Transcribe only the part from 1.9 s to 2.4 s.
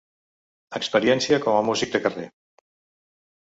de carrer.